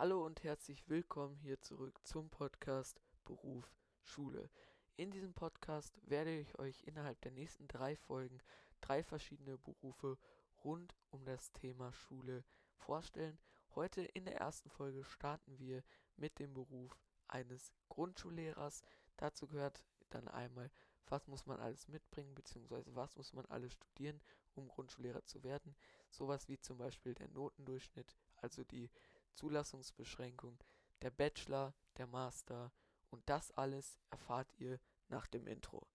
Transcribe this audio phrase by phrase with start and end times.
[0.00, 4.48] Hallo und herzlich willkommen hier zurück zum Podcast Beruf Schule.
[4.94, 8.38] In diesem Podcast werde ich euch innerhalb der nächsten drei Folgen
[8.80, 10.16] drei verschiedene Berufe
[10.62, 12.44] rund um das Thema Schule
[12.76, 13.40] vorstellen.
[13.74, 15.82] Heute in der ersten Folge starten wir
[16.16, 16.96] mit dem Beruf
[17.26, 18.84] eines Grundschullehrers.
[19.16, 20.70] Dazu gehört dann einmal,
[21.08, 24.20] was muss man alles mitbringen, beziehungsweise was muss man alles studieren,
[24.54, 25.74] um Grundschullehrer zu werden.
[26.08, 28.90] Sowas wie zum Beispiel der Notendurchschnitt, also die
[29.38, 30.58] Zulassungsbeschränkung,
[31.00, 32.72] der Bachelor, der Master
[33.10, 35.86] und das alles erfahrt ihr nach dem Intro.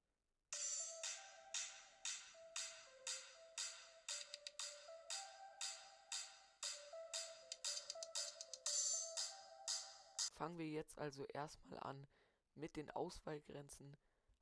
[10.35, 12.07] Fangen wir jetzt also erstmal an
[12.55, 13.97] mit den Auswahlgrenzen,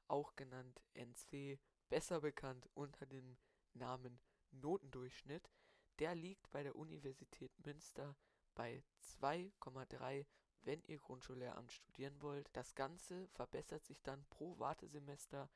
[0.10, 1.60] auch genannt NC,
[1.90, 3.36] besser bekannt unter dem
[3.74, 4.20] Namen
[4.52, 5.50] Notendurchschnitt.
[5.98, 8.16] Der liegt bei der Universität Münster
[8.56, 8.84] bei
[9.22, 10.26] 2,3,
[10.64, 12.50] wenn ihr Grundschullehramt studieren wollt.
[12.54, 15.50] Das Ganze verbessert sich dann pro Wartesemester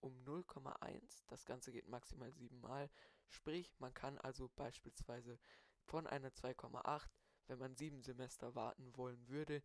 [0.00, 1.24] um 0,1.
[1.28, 2.90] Das Ganze geht maximal siebenmal.
[3.28, 5.38] Sprich, man kann also beispielsweise
[5.84, 7.08] von einer 2,8,
[7.46, 9.62] wenn man sieben Semester warten wollen würde,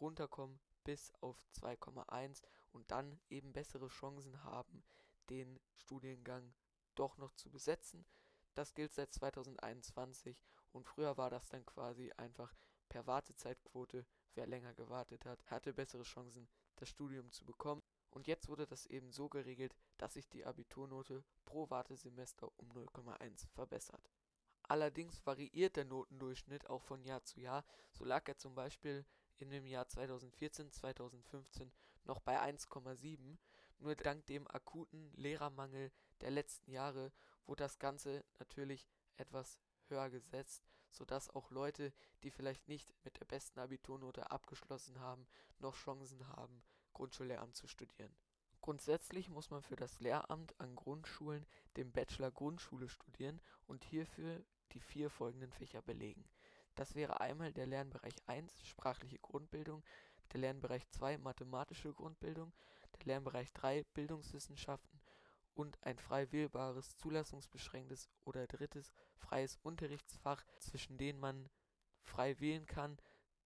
[0.00, 2.42] runterkommen bis auf 2,1
[2.72, 4.84] und dann eben bessere Chancen haben,
[5.30, 6.54] den Studiengang
[6.94, 8.04] doch noch zu besetzen.
[8.54, 10.36] Das gilt seit 2021
[10.78, 12.54] und früher war das dann quasi einfach
[12.88, 14.06] per Wartezeitquote.
[14.36, 17.82] Wer länger gewartet hat, hatte bessere Chancen, das Studium zu bekommen.
[18.10, 23.48] Und jetzt wurde das eben so geregelt, dass sich die Abiturnote pro Wartesemester um 0,1
[23.48, 24.08] verbessert.
[24.62, 27.64] Allerdings variiert der Notendurchschnitt auch von Jahr zu Jahr.
[27.90, 29.04] So lag er zum Beispiel
[29.38, 31.72] in dem Jahr 2014, 2015
[32.04, 33.36] noch bei 1,7.
[33.78, 37.12] Nur dank dem akuten Lehrermangel der letzten Jahre
[37.46, 43.24] wurde das Ganze natürlich etwas höher gesetzt, sodass auch Leute, die vielleicht nicht mit der
[43.24, 45.26] besten Abiturnote abgeschlossen haben,
[45.58, 48.14] noch Chancen haben, Grundschullehramt zu studieren.
[48.60, 51.46] Grundsätzlich muss man für das Lehramt an Grundschulen
[51.76, 56.24] den Bachelor Grundschule studieren und hierfür die vier folgenden Fächer belegen.
[56.74, 59.82] Das wäre einmal der Lernbereich 1 sprachliche Grundbildung,
[60.32, 62.52] der Lernbereich 2 mathematische Grundbildung,
[62.98, 64.97] der Lernbereich 3 Bildungswissenschaften
[65.58, 71.48] und ein frei wählbares, zulassungsbeschränktes oder drittes freies Unterrichtsfach, zwischen denen man
[72.04, 72.96] frei wählen kann.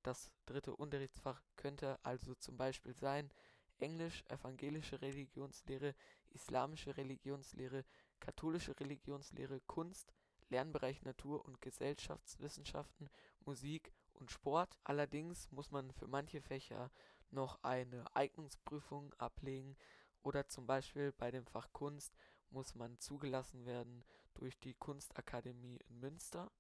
[0.03, 3.33] Das dritte Unterrichtsfach könnte also zum Beispiel sein
[3.78, 5.95] Englisch, evangelische Religionslehre,
[6.28, 7.83] islamische Religionslehre,
[8.21, 10.12] katholische Religionslehre, Kunst,
[10.50, 13.09] Lernbereich Natur- und Gesellschaftswissenschaften,
[13.47, 14.77] Musik und Sport.
[14.84, 16.91] Allerdings muss man für manche Fächer
[17.31, 19.79] noch eine Eignungsprüfung ablegen
[20.22, 22.15] oder zum Beispiel bei dem Fach Kunst
[22.50, 26.50] muss man zugelassen werden durch die Kunstakademie in Münster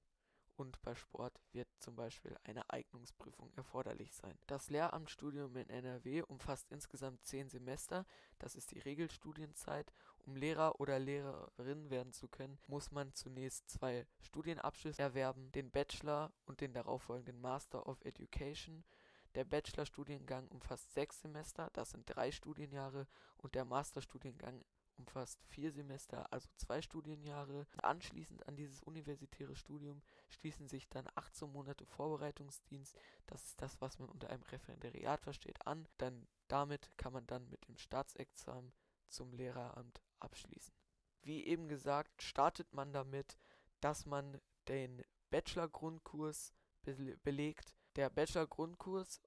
[0.56, 4.38] und bei Sport wird zum Beispiel eine Eignungsprüfung erforderlich sein.
[4.46, 8.06] Das Lehramtsstudium in NRW umfasst insgesamt zehn Semester,
[8.38, 9.92] das ist die Regelstudienzeit.
[10.24, 16.32] Um Lehrer oder Lehrerin werden zu können, muss man zunächst zwei Studienabschlüsse erwerben, den Bachelor
[16.44, 18.84] und den darauffolgenden Master of Education.
[19.34, 23.06] Der Bachelorstudiengang umfasst sechs Semester, das sind drei Studienjahre,
[23.38, 24.64] und der Masterstudiengang
[24.98, 27.66] umfasst vier Semester, also zwei Studienjahre.
[27.82, 33.98] Anschließend an dieses universitäre Studium schließen sich dann 18 Monate Vorbereitungsdienst, das ist das, was
[33.98, 35.88] man unter einem Referendariat versteht, an.
[35.98, 38.72] Dann damit kann man dann mit dem Staatsexamen
[39.08, 40.74] zum Lehreramt abschließen.
[41.22, 43.38] Wie eben gesagt, startet man damit,
[43.80, 47.74] dass man den Bachelor-Grundkurs be belegt.
[47.96, 49.20] Der Bachelor-Grundkurs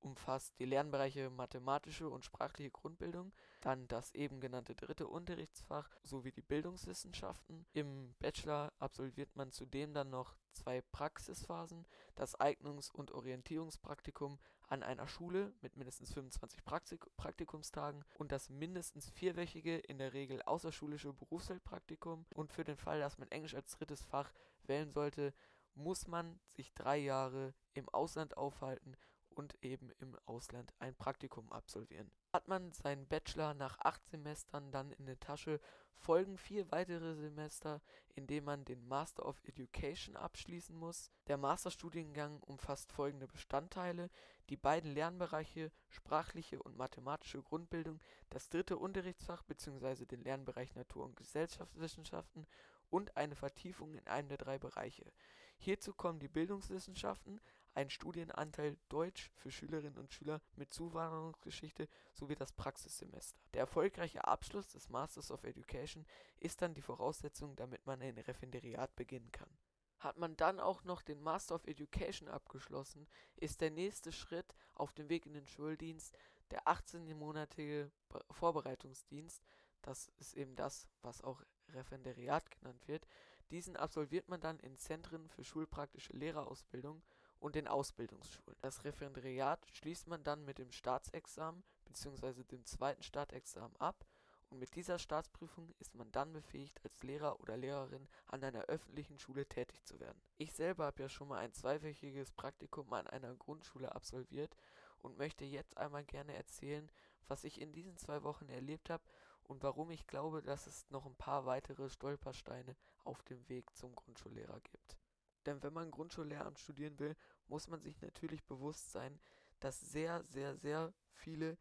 [0.00, 6.42] umfasst die Lernbereiche mathematische und sprachliche Grundbildung, dann das eben genannte dritte Unterrichtsfach sowie die
[6.42, 7.66] Bildungswissenschaften.
[7.72, 15.08] Im Bachelor absolviert man zudem dann noch zwei Praxisphasen, das Eignungs- und Orientierungspraktikum an einer
[15.08, 22.26] Schule mit mindestens 25 Praktik Praktikumstagen und das mindestens vierwöchige, in der Regel außerschulische Berufsfeldpraktikum.
[22.34, 24.32] Und für den Fall, dass man Englisch als drittes Fach
[24.64, 25.32] wählen sollte,
[25.78, 28.96] muss man sich drei Jahre im Ausland aufhalten
[29.30, 32.10] und eben im Ausland ein Praktikum absolvieren.
[32.32, 35.60] Hat man seinen Bachelor nach acht Semestern dann in der Tasche,
[35.94, 37.80] folgen vier weitere Semester,
[38.14, 41.10] in denen man den Master of Education abschließen muss.
[41.28, 44.10] Der Masterstudiengang umfasst folgende Bestandteile:
[44.48, 48.00] die beiden Lernbereiche sprachliche und mathematische Grundbildung,
[48.30, 50.04] das dritte Unterrichtsfach bzw.
[50.04, 52.46] den Lernbereich Natur- und Gesellschaftswissenschaften
[52.90, 55.12] und eine Vertiefung in einem der drei Bereiche.
[55.58, 57.40] Hierzu kommen die Bildungswissenschaften,
[57.74, 63.38] ein Studienanteil Deutsch für Schülerinnen und Schüler mit Zuwanderungsgeschichte sowie das Praxissemester.
[63.54, 66.06] Der erfolgreiche Abschluss des Masters of Education
[66.38, 69.50] ist dann die Voraussetzung, damit man ein Referendariat beginnen kann.
[69.98, 74.92] Hat man dann auch noch den Master of Education abgeschlossen, ist der nächste Schritt auf
[74.92, 76.16] dem Weg in den Schuldienst
[76.50, 77.90] der 18-monatige
[78.30, 79.42] Vorbereitungsdienst.
[79.82, 83.06] Das ist eben das, was auch Referendariat genannt wird.
[83.50, 87.02] Diesen absolviert man dann in Zentren für schulpraktische Lehrerausbildung
[87.40, 88.58] und den Ausbildungsschulen.
[88.60, 92.44] Das Referendariat schließt man dann mit dem Staatsexamen bzw.
[92.44, 94.04] dem zweiten Staatsexamen ab
[94.50, 99.18] und mit dieser Staatsprüfung ist man dann befähigt, als Lehrer oder Lehrerin an einer öffentlichen
[99.18, 100.20] Schule tätig zu werden.
[100.38, 104.56] Ich selber habe ja schon mal ein zweiwöchiges Praktikum an einer Grundschule absolviert
[105.02, 106.90] und möchte jetzt einmal gerne erzählen,
[107.28, 109.04] was ich in diesen zwei Wochen erlebt habe
[109.44, 112.74] und warum ich glaube, dass es noch ein paar weitere Stolpersteine
[113.08, 114.98] auf dem Weg zum Grundschullehrer gibt.
[115.46, 117.16] Denn wenn man Grundschullehramt studieren will,
[117.46, 119.18] muss man sich natürlich bewusst sein,
[119.60, 121.56] dass sehr, sehr, sehr viele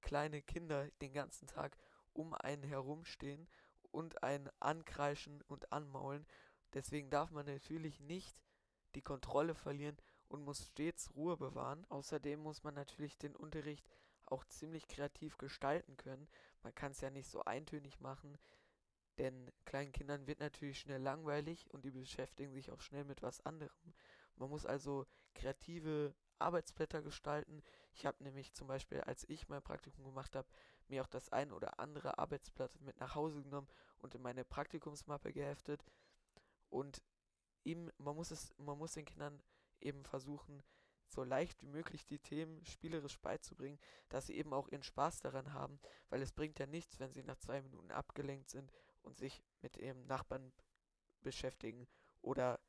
[0.00, 1.76] kleine Kinder den ganzen Tag
[2.12, 3.48] um einen herumstehen
[3.90, 6.26] und einen ankreischen und anmaulen.
[6.74, 8.40] Deswegen darf man natürlich nicht
[8.94, 9.96] die Kontrolle verlieren
[10.28, 11.84] und muss stets Ruhe bewahren.
[11.88, 13.84] Außerdem muss man natürlich den Unterricht
[14.26, 16.28] auch ziemlich kreativ gestalten können.
[16.62, 18.38] Man kann es ja nicht so eintönig machen,
[19.18, 23.40] denn kleinen Kindern wird natürlich schnell langweilig und die beschäftigen sich auch schnell mit was
[23.42, 23.94] anderem.
[24.36, 27.62] Man muss also kreative Arbeitsblätter gestalten.
[27.92, 30.48] Ich habe nämlich zum Beispiel, als ich mein Praktikum gemacht habe,
[30.88, 33.68] mir auch das ein oder andere Arbeitsblatt mit nach Hause genommen
[33.98, 35.84] und in meine Praktikumsmappe geheftet.
[36.68, 37.02] Und
[37.64, 39.40] eben, man muss es, man muss den Kindern
[39.80, 40.62] eben versuchen,
[41.06, 43.78] so leicht wie möglich die Themen spielerisch beizubringen,
[44.08, 45.78] dass sie eben auch ihren Spaß daran haben,
[46.08, 48.72] weil es bringt ja nichts, wenn sie nach zwei Minuten abgelenkt sind
[49.04, 50.52] und sich mit ihrem Nachbarn
[51.22, 51.86] beschäftigen
[52.22, 52.60] oder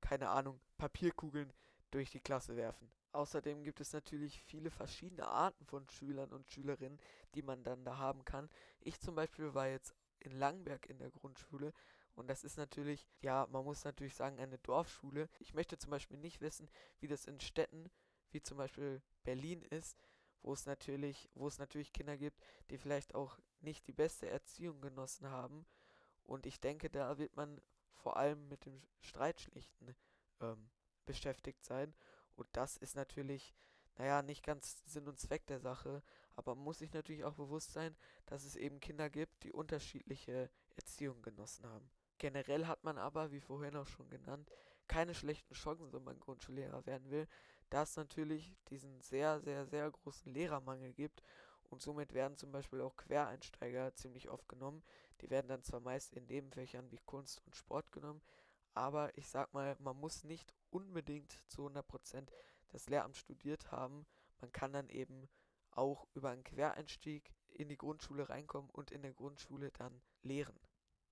[0.00, 1.52] keine Ahnung, Papierkugeln
[1.90, 2.90] durch die Klasse werfen.
[3.12, 7.00] Außerdem gibt es natürlich viele verschiedene Arten von Schülern und Schülerinnen,
[7.34, 8.50] die man dann da haben kann.
[8.80, 11.72] Ich zum Beispiel war jetzt in Langberg in der Grundschule
[12.14, 15.28] und das ist natürlich, ja, man muss natürlich sagen, eine Dorfschule.
[15.38, 16.68] Ich möchte zum Beispiel nicht wissen,
[17.00, 17.90] wie das in Städten
[18.30, 19.96] wie zum Beispiel Berlin ist,
[20.42, 22.40] wo es natürlich, wo es natürlich Kinder gibt,
[22.70, 25.66] die vielleicht auch nicht die beste Erziehung genossen haben.
[26.22, 27.60] Und ich denke, da wird man
[27.94, 29.94] vor allem mit dem Streitschlichten
[30.40, 30.70] ähm,
[31.04, 31.94] beschäftigt sein.
[32.34, 33.54] Und das ist natürlich,
[33.96, 36.02] naja, nicht ganz Sinn und Zweck der Sache,
[36.34, 37.96] aber man muss sich natürlich auch bewusst sein,
[38.26, 41.90] dass es eben Kinder gibt, die unterschiedliche Erziehung genossen haben.
[42.18, 44.50] Generell hat man aber, wie vorhin auch schon genannt,
[44.88, 47.26] keine schlechten Chancen, wenn man Grundschullehrer werden will,
[47.70, 51.22] da es natürlich diesen sehr, sehr, sehr großen Lehrermangel gibt
[51.64, 54.82] und somit werden zum Beispiel auch Quereinsteiger ziemlich oft genommen.
[55.20, 58.22] Die werden dann zwar meist in Nebenfächern wie Kunst und Sport genommen,
[58.74, 62.28] aber ich sag mal, man muss nicht unbedingt zu 100%
[62.68, 64.06] das Lehramt studiert haben.
[64.40, 65.28] Man kann dann eben
[65.70, 70.58] auch über einen Quereinstieg in die Grundschule reinkommen und in der Grundschule dann lehren.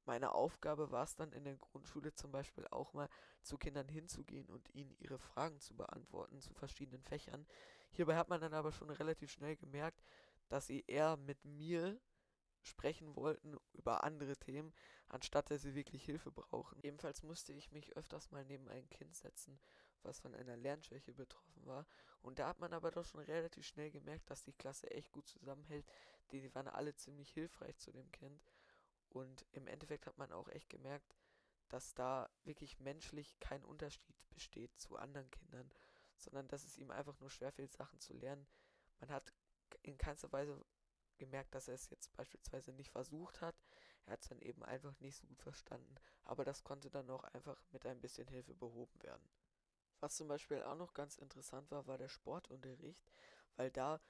[0.07, 3.09] Meine Aufgabe war es dann in der Grundschule zum Beispiel auch mal
[3.43, 7.47] zu Kindern hinzugehen und ihnen ihre Fragen zu beantworten zu verschiedenen Fächern.
[7.91, 10.05] Hierbei hat man dann aber schon relativ schnell gemerkt,
[10.49, 11.99] dass sie eher mit mir
[12.63, 14.73] sprechen wollten über andere Themen,
[15.09, 16.81] anstatt dass sie wirklich Hilfe brauchen.
[16.83, 19.59] Ebenfalls musste ich mich öfters mal neben ein Kind setzen,
[20.03, 21.87] was von einer Lernschwäche betroffen war.
[22.21, 25.29] Und da hat man aber doch schon relativ schnell gemerkt, dass die Klasse echt gut
[25.29, 25.87] zusammenhält.
[26.31, 28.43] Die waren alle ziemlich hilfreich zu dem Kind.
[29.15, 31.15] Und im Endeffekt hat man auch echt gemerkt,
[31.69, 35.71] dass da wirklich menschlich kein Unterschied besteht zu anderen Kindern,
[36.17, 38.47] sondern dass es ihm einfach nur schwerfällt, Sachen zu lernen.
[38.99, 39.33] Man hat
[39.83, 40.61] in keinster Weise
[41.17, 43.55] gemerkt, dass er es jetzt beispielsweise nicht versucht hat.
[44.07, 45.95] Er hat es dann eben einfach nicht so gut verstanden.
[46.25, 49.31] Aber das konnte dann auch einfach mit ein bisschen Hilfe behoben werden.
[50.01, 53.13] Was zum Beispiel auch noch ganz interessant war, war der Sportunterricht,
[53.55, 54.01] weil da,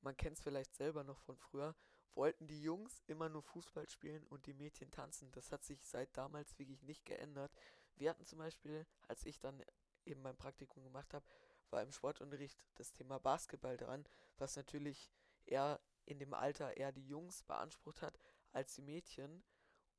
[0.00, 1.74] man kennt es vielleicht selber noch von früher,
[2.14, 5.30] wollten die Jungs immer nur Fußball spielen und die Mädchen tanzen.
[5.32, 7.52] Das hat sich seit damals wirklich nicht geändert.
[7.96, 9.62] Wir hatten zum Beispiel, als ich dann
[10.04, 11.24] eben mein Praktikum gemacht habe,
[11.70, 14.04] war im Sportunterricht das Thema Basketball dran,
[14.38, 15.10] was natürlich
[15.46, 18.18] eher in dem Alter eher die Jungs beansprucht hat
[18.52, 19.42] als die Mädchen.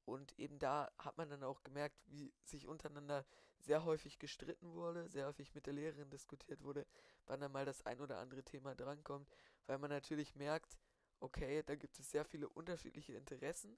[0.06, 3.26] Und eben da hat man dann auch gemerkt, wie sich untereinander
[3.60, 6.86] sehr häufig gestritten wurde, sehr häufig mit der Lehrerin diskutiert wurde,
[7.26, 9.28] wann dann mal das ein oder andere Thema drankommt,
[9.66, 10.78] weil man natürlich merkt,
[11.26, 13.78] okay, da gibt es sehr viele unterschiedliche Interessen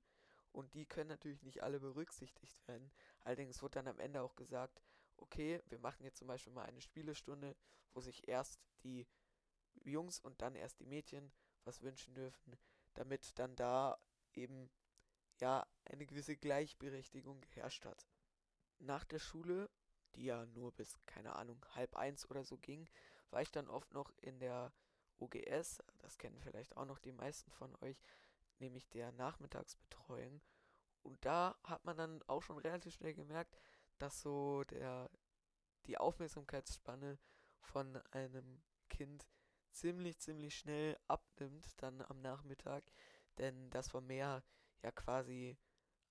[0.52, 2.92] und die können natürlich nicht alle berücksichtigt werden.
[3.22, 4.82] Allerdings wurde dann am Ende auch gesagt,
[5.16, 7.56] okay, wir machen jetzt zum Beispiel mal eine Spielestunde,
[7.94, 9.08] wo sich erst die
[9.84, 11.32] Jungs und dann erst die Mädchen
[11.64, 12.58] was wünschen dürfen,
[12.96, 13.98] damit dann da
[14.34, 14.70] eben
[15.40, 18.06] ja eine gewisse Gleichberechtigung geherrscht hat.
[18.80, 19.70] Nach der Schule,
[20.16, 22.90] die ja nur bis, keine Ahnung, halb eins oder so ging,
[23.30, 24.74] war ich dann oft noch in der
[25.20, 28.02] OGS, das kennen vielleicht auch noch die meisten von euch,
[28.60, 30.42] nämlich der Nachmittagsbetreuung.
[31.04, 33.58] Und da hat man dann auch schon relativ schnell gemerkt,
[33.98, 35.10] dass so der
[35.86, 37.18] die Aufmerksamkeitsspanne
[37.62, 39.28] von einem Kind
[39.72, 42.84] ziemlich, ziemlich schnell abnimmt dann am Nachmittag,
[43.38, 44.44] denn das war mehr
[44.84, 45.58] ja quasi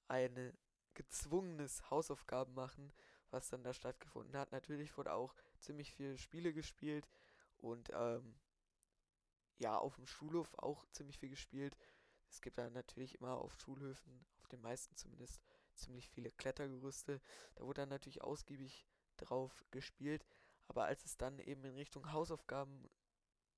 [0.08, 0.56] ein
[0.94, 2.92] gezwungenes Hausaufgaben machen,
[3.30, 4.52] was dann da stattgefunden hat.
[4.52, 7.08] Natürlich wurde auch ziemlich viele Spiele gespielt
[7.58, 8.34] und ähm,
[9.58, 11.76] ja, auf dem Schulhof auch ziemlich viel gespielt.
[12.28, 15.42] Es gibt da natürlich immer auf Schulhöfen, auf den meisten zumindest,
[15.74, 17.20] ziemlich viele Klettergerüste.
[17.54, 18.86] Da wurde dann natürlich ausgiebig
[19.16, 20.26] drauf gespielt.
[20.68, 22.90] Aber als es dann eben in Richtung Hausaufgaben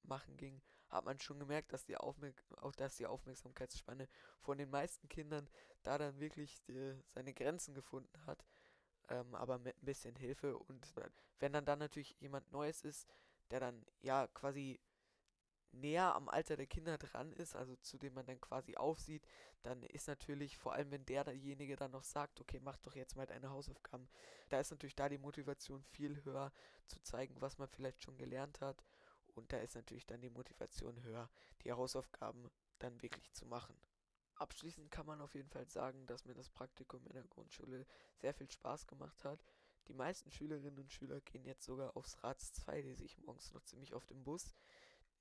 [0.03, 4.09] machen ging, hat man schon gemerkt, dass die, Aufmerk auch dass die Aufmerksamkeitsspanne
[4.41, 5.49] von den meisten Kindern
[5.83, 8.45] da dann wirklich die, seine Grenzen gefunden hat.
[9.11, 10.95] Ähm, aber mit ein bisschen Hilfe und
[11.39, 13.09] wenn dann dann natürlich jemand Neues ist,
[13.51, 14.81] der dann ja quasi
[15.73, 19.27] näher am Alter der Kinder dran ist, also zu dem man dann quasi aufsieht,
[19.63, 23.27] dann ist natürlich, vor allem wenn derjenige dann noch sagt, okay, mach doch jetzt mal
[23.27, 24.09] deine Hausaufgaben,
[24.49, 26.53] da ist natürlich da die Motivation viel höher
[26.87, 28.85] zu zeigen, was man vielleicht schon gelernt hat.
[29.35, 31.31] Und da ist natürlich dann die Motivation höher,
[31.63, 33.77] die Hausaufgaben dann wirklich zu machen.
[34.35, 38.35] Abschließend kann man auf jeden Fall sagen, dass mir das Praktikum in der Grundschule sehr
[38.35, 39.45] viel Spaß gemacht hat.
[39.89, 43.53] Die meisten Schülerinnen und Schüler gehen jetzt sogar aufs Rats 2, die sehe ich morgens
[43.53, 44.55] noch ziemlich oft im Bus.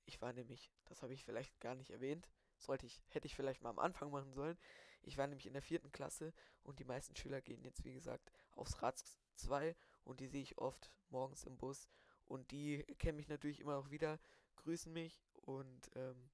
[0.08, 3.60] Ich war nämlich, das habe ich vielleicht gar nicht erwähnt, sollte ich, hätte ich vielleicht
[3.60, 4.58] mal am Anfang machen sollen.
[5.02, 8.32] Ich war nämlich in der vierten Klasse und die meisten Schüler gehen jetzt, wie gesagt,
[8.52, 11.90] aufs Rad 2 und die sehe ich oft morgens im Bus
[12.24, 14.18] und die kennen mich natürlich immer auch wieder,
[14.56, 16.30] grüßen mich und ähm,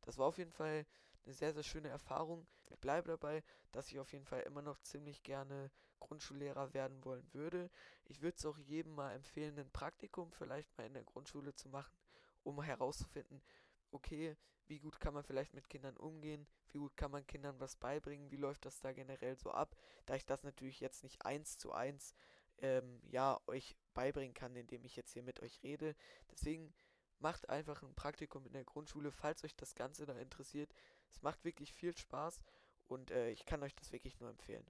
[0.00, 0.84] das war auf jeden Fall
[1.24, 2.48] eine sehr, sehr schöne Erfahrung.
[2.68, 7.32] Ich bleibe dabei, dass ich auf jeden Fall immer noch ziemlich gerne Grundschullehrer werden wollen
[7.32, 7.70] würde.
[8.06, 11.68] Ich würde es auch jedem mal empfehlen, ein Praktikum vielleicht mal in der Grundschule zu
[11.68, 11.96] machen
[12.44, 13.42] um herauszufinden,
[13.90, 14.36] okay,
[14.66, 18.30] wie gut kann man vielleicht mit Kindern umgehen, wie gut kann man Kindern was beibringen,
[18.30, 21.72] wie läuft das da generell so ab, da ich das natürlich jetzt nicht eins zu
[21.72, 22.14] eins
[22.58, 25.94] ähm, ja, euch beibringen kann, indem ich jetzt hier mit euch rede.
[26.30, 26.72] Deswegen
[27.18, 30.72] macht einfach ein Praktikum in der Grundschule, falls euch das Ganze da interessiert.
[31.10, 32.40] Es macht wirklich viel Spaß
[32.86, 34.66] und äh, ich kann euch das wirklich nur empfehlen.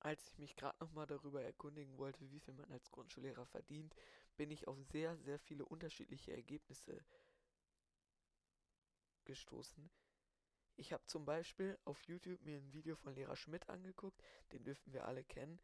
[0.00, 3.94] Als ich mich gerade nochmal darüber erkundigen wollte, wie viel man als Grundschullehrer verdient,
[4.40, 7.04] bin ich auf sehr, sehr viele unterschiedliche Ergebnisse
[9.26, 9.90] gestoßen.
[10.76, 14.18] Ich habe zum Beispiel auf YouTube mir ein Video von Lehrer Schmidt angeguckt,
[14.52, 15.60] den dürften wir alle kennen.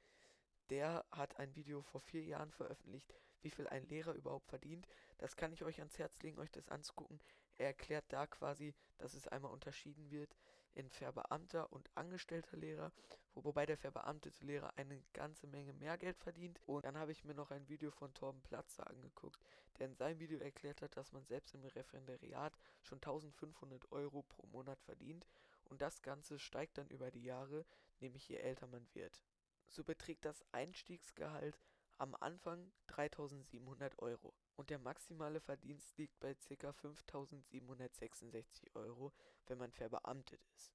[0.69, 4.87] Der hat ein Video vor vier Jahren veröffentlicht, wie viel ein Lehrer überhaupt verdient.
[5.17, 7.19] Das kann ich euch ans Herz legen, euch das anzugucken.
[7.57, 10.37] Er erklärt da quasi, dass es einmal unterschieden wird
[10.77, 12.93] in verbeamter und angestellter Lehrer,
[13.35, 16.61] wobei der verbeamtete Lehrer eine ganze Menge mehr Geld verdient.
[16.67, 19.41] Und dann habe ich mir noch ein Video von Torben Platzer angeguckt,
[19.79, 24.47] der in seinem Video erklärt hat, dass man selbst im Referendariat schon 1500 Euro pro
[24.47, 25.27] Monat verdient
[25.65, 27.65] und das Ganze steigt dann über die Jahre,
[28.01, 29.23] nämlich je älter man wird.
[29.69, 31.59] So beträgt das Einstiegsgehalt
[31.99, 36.73] am Anfang 3700 Euro und der maximale Verdienst liegt bei ca.
[36.73, 39.13] 5766 Euro,
[39.47, 40.75] wenn man verbeamtet ist.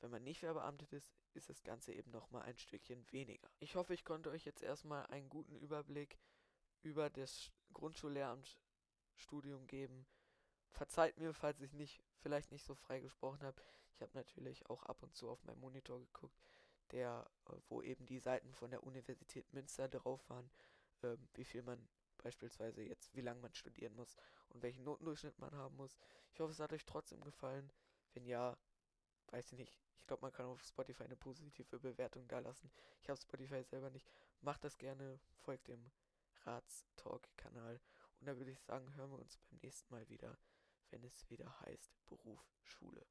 [0.00, 3.48] Wenn man nicht verbeamtet ist, ist das Ganze eben nochmal ein Stückchen weniger.
[3.58, 6.18] Ich hoffe, ich konnte euch jetzt erstmal einen guten Überblick
[6.82, 10.06] über das Grundschullehramtsstudium geben.
[10.70, 13.62] Verzeiht mir, falls ich nicht, vielleicht nicht so frei gesprochen habe.
[13.92, 16.38] Ich habe natürlich auch ab und zu auf meinen Monitor geguckt,
[16.92, 20.50] der, äh, wo eben die Seiten von der Universität Münster drauf waren,
[21.02, 21.88] äh, wie viel man
[22.18, 24.16] beispielsweise jetzt, wie lange man studieren muss
[24.48, 25.96] und welchen Notendurchschnitt man haben muss.
[26.32, 27.70] Ich hoffe, es hat euch trotzdem gefallen.
[28.14, 28.56] Wenn ja,
[29.28, 29.78] weiß ich nicht.
[29.98, 32.70] Ich glaube, man kann auf Spotify eine positive Bewertung da lassen.
[33.00, 34.10] Ich habe Spotify selber nicht.
[34.40, 35.90] Macht das gerne, folgt dem
[36.44, 37.80] Rats-Talk-Kanal.
[38.20, 40.38] Und da würde ich sagen, hören wir uns beim nächsten Mal wieder,
[40.90, 43.06] wenn es wieder heißt Beruf Schule.